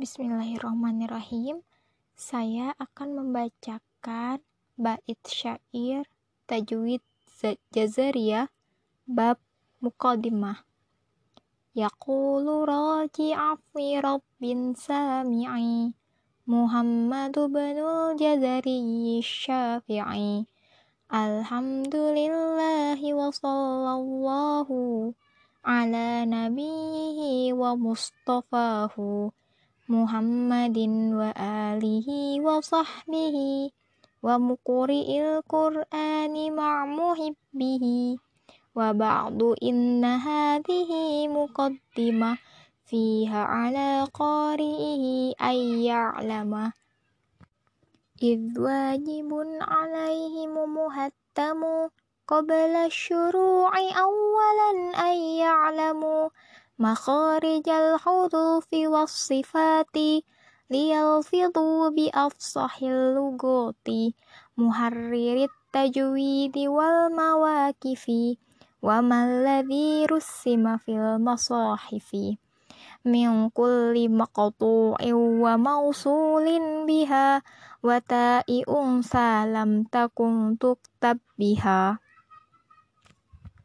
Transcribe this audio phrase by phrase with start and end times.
[0.00, 1.60] Bismillahirrahmanirrahim.
[2.16, 4.40] Saya akan membacakan
[4.80, 6.08] bait syair
[6.48, 7.04] tajwid
[7.68, 8.48] jazariyah
[9.04, 9.36] bab
[9.84, 10.64] muqaddimah.
[11.76, 15.92] Yaqulu raji'a fi rabbin sami'i
[16.48, 20.48] Muhammadu binul jazari syafi'i
[21.12, 25.12] Alhamdulillahi wa sallallahu
[25.60, 29.36] ala nabihi wa mustafahu
[29.90, 30.78] محمد
[31.18, 32.08] وآله
[32.46, 33.36] وصحبه
[34.22, 37.84] ومقرئ القرآن مع محبه
[38.76, 40.90] وبعض إن هذه
[41.28, 42.38] مقدمة
[42.86, 46.72] فيها على قارئه أن يعلم.
[48.22, 51.62] إذ واجب عليهم مهتم
[52.28, 53.72] قبل الشروع
[54.06, 54.70] أولا
[55.10, 56.28] أن يعلموا
[56.80, 60.24] makharijal hurufi was sifati
[60.72, 64.16] liyalfidhu bi afsahil lugati
[64.56, 68.40] muharririt tajwidi wal mawaqifi
[68.80, 72.40] wa malladhi russima fil masahifi
[73.04, 77.44] min kulli maqtu'in wa mausulin biha
[77.84, 82.00] wa ta'i'un salam takun tuktab biha